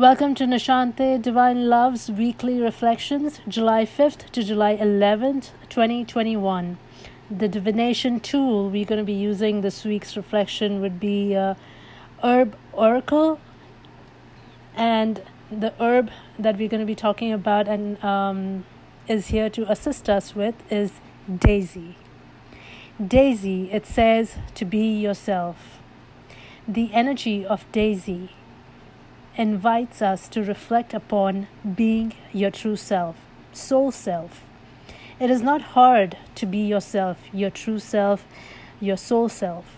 [0.00, 6.78] Welcome to Nishante Divine Love's weekly reflections, July 5th to July 11th, 2021.
[7.30, 11.52] The divination tool we're going to be using this week's reflection would be uh,
[12.24, 13.40] Herb Oracle.
[14.74, 18.64] And the herb that we're going to be talking about and um,
[19.06, 20.92] is here to assist us with is
[21.28, 21.96] Daisy.
[23.06, 25.78] Daisy, it says to be yourself.
[26.66, 28.30] The energy of Daisy
[29.36, 33.16] invites us to reflect upon being your true self,
[33.52, 34.42] soul self.
[35.18, 38.24] It is not hard to be yourself, your true self,
[38.80, 39.76] your soul self.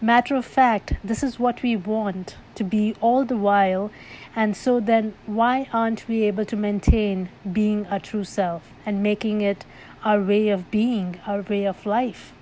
[0.00, 3.90] Matter of fact, this is what we want to be all the while,
[4.34, 9.40] and so then why aren't we able to maintain being our true self and making
[9.40, 9.64] it
[10.04, 12.32] our way of being, our way of life?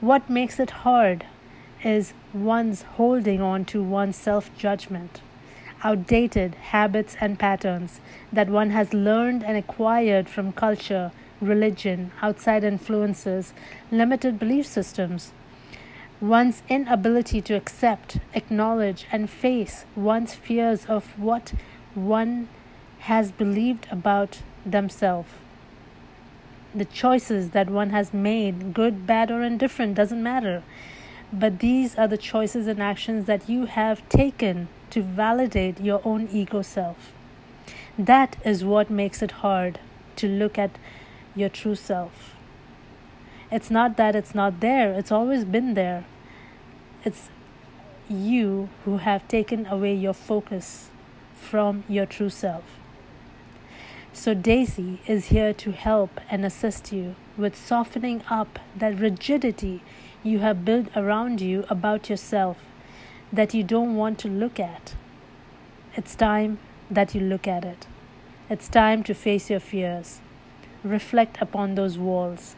[0.00, 1.26] What makes it hard
[1.82, 5.20] is one's holding on to one's self judgment,
[5.84, 8.00] outdated habits and patterns
[8.32, 13.52] that one has learned and acquired from culture, religion, outside influences,
[13.90, 15.32] limited belief systems.
[16.20, 21.52] One's inability to accept, acknowledge, and face one's fears of what
[21.94, 22.48] one
[23.00, 25.30] has believed about themselves
[26.74, 30.62] the choices that one has made, good, bad, or indifferent, doesn't matter.
[31.32, 36.28] But these are the choices and actions that you have taken to validate your own
[36.32, 37.12] ego self.
[37.98, 39.78] That is what makes it hard
[40.16, 40.70] to look at
[41.34, 42.34] your true self.
[43.50, 46.04] It's not that it's not there, it's always been there.
[47.04, 47.28] It's
[48.08, 50.88] you who have taken away your focus
[51.34, 52.64] from your true self.
[54.12, 59.82] So, Daisy is here to help and assist you with softening up that rigidity
[60.28, 62.58] you have built around you about yourself
[63.32, 64.94] that you don't want to look at.
[65.96, 66.58] It's time
[66.90, 67.86] that you look at it.
[68.48, 70.20] It's time to face your fears.
[70.82, 72.56] Reflect upon those walls.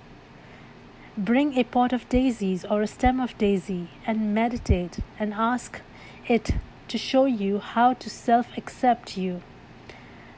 [1.17, 5.81] Bring a pot of daisies or a stem of daisy and meditate and ask
[6.29, 6.53] it
[6.89, 9.43] to show you how to self accept you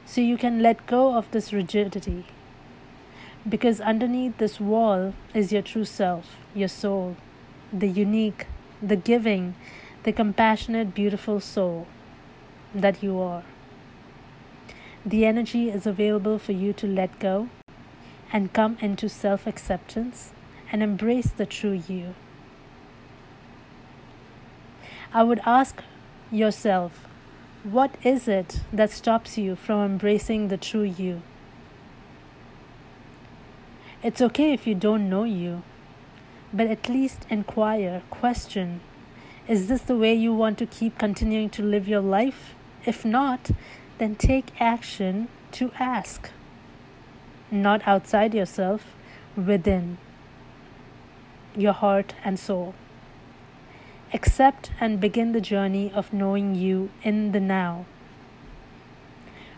[0.05, 2.25] so you can let go of this rigidity.
[3.47, 7.17] Because underneath this wall is your true self, your soul,
[7.71, 8.47] the unique,
[8.81, 9.55] the giving,
[10.03, 11.87] the compassionate, beautiful soul
[12.73, 13.43] that you are.
[15.05, 17.49] The energy is available for you to let go
[18.31, 20.31] and come into self acceptance
[20.71, 22.15] and embrace the true you.
[25.13, 25.83] I would ask
[26.31, 27.05] yourself
[27.63, 31.21] what is it that stops you from embracing the true you?
[34.03, 35.63] It's okay if you don't know you,
[36.53, 38.81] but at least inquire, question.
[39.47, 42.53] Is this the way you want to keep continuing to live your life?
[42.85, 43.51] If not,
[43.99, 46.31] then take action to ask.
[47.49, 48.93] Not outside yourself,
[49.37, 49.97] within
[51.55, 52.75] your heart and soul.
[54.13, 57.85] Accept and begin the journey of knowing you in the now.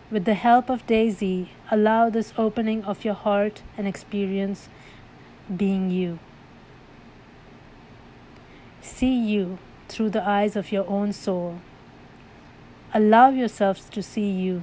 [0.08, 4.68] With the help of Daisy, allow this opening of your heart and experience
[5.54, 6.20] being you.
[8.80, 9.58] See you
[9.88, 11.58] through the eyes of your own soul.
[12.94, 14.62] Allow yourselves to see you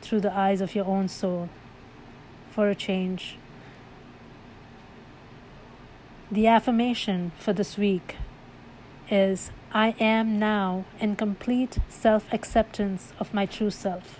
[0.00, 1.50] through the eyes of your own soul
[2.50, 3.36] for a change.
[6.30, 8.16] The affirmation for this week
[9.10, 14.18] is I am now in complete self acceptance of my true self.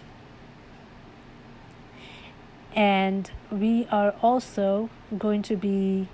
[2.74, 6.08] And we are also going to be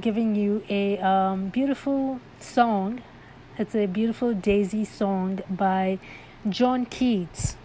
[0.00, 3.02] giving you a um, beautiful song.
[3.56, 5.98] It's a beautiful Daisy song by
[6.48, 7.56] John Keats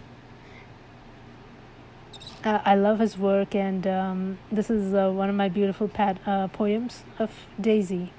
[2.44, 6.18] uh, I love his work, and um, this is uh, one of my beautiful pat,
[6.26, 8.12] uh, poems of Daisy.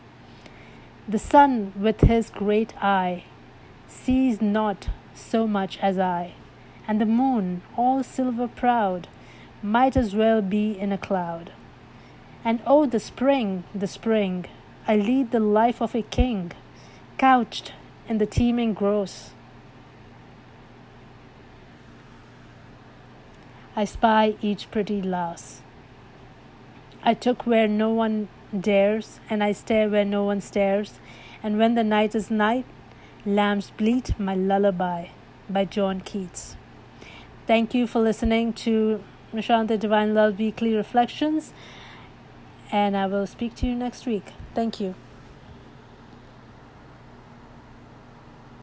[1.08, 3.26] The sun with his great eye
[3.88, 6.34] sees not so much as I,
[6.88, 9.08] and the moon, all silver proud,
[9.62, 11.52] might as well be in a cloud.
[12.44, 14.46] And oh, the spring, the spring,
[14.88, 16.52] I lead the life of a king,
[17.18, 17.74] couched
[18.10, 19.34] in the teeming growth
[23.76, 25.62] I spy each pretty lass.
[27.04, 28.28] I took where no one
[28.58, 31.00] dares, and I stare where no one stares.
[31.42, 32.66] And when the night is night,
[33.26, 35.08] lambs bleat my lullaby
[35.50, 36.56] by John Keats.
[37.46, 39.04] Thank you for listening to
[39.34, 41.52] Nishante Divine Love Weekly Reflections,
[42.72, 44.32] and I will speak to you next week.
[44.56, 44.96] Thank you.